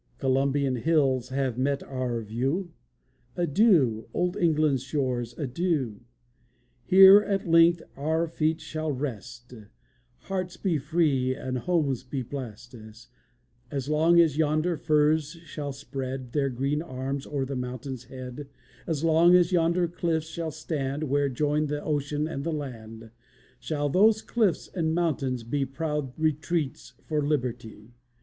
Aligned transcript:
Columbian 0.17 0.77
hills 0.77 1.29
have 1.29 1.59
met 1.59 1.83
our 1.83 2.21
view! 2.23 2.73
Adieu! 3.35 4.07
Old 4.15 4.35
England's 4.35 4.81
shores, 4.81 5.37
adieu! 5.37 5.99
Here, 6.83 7.19
at 7.21 7.47
length, 7.47 7.83
our 7.95 8.27
feet 8.27 8.61
shall 8.61 8.91
rest, 8.91 9.53
Hearts 10.21 10.57
be 10.57 10.79
free, 10.79 11.35
and 11.35 11.55
homes 11.59 12.03
be 12.03 12.23
blessed. 12.23 12.73
As 13.69 13.89
long 13.89 14.19
as 14.19 14.37
yonder 14.39 14.75
firs 14.75 15.33
shall 15.43 15.71
spread 15.71 16.31
Their 16.31 16.49
green 16.49 16.81
arms 16.81 17.27
o'er 17.27 17.45
the 17.45 17.55
mountain's 17.55 18.05
head, 18.05 18.47
As 18.87 19.03
long 19.03 19.35
as 19.35 19.51
yonder 19.51 19.87
cliffs 19.87 20.29
shall 20.29 20.49
stand, 20.49 21.03
Where 21.03 21.29
join 21.29 21.67
the 21.67 21.83
ocean 21.83 22.27
and 22.27 22.43
the 22.43 22.51
land, 22.51 23.11
Shall 23.59 23.87
those 23.87 24.23
cliffs 24.23 24.67
and 24.67 24.95
mountains 24.95 25.43
be 25.43 25.63
Proud 25.63 26.13
retreats 26.17 26.93
for 27.05 27.21
liberty. 27.23 27.93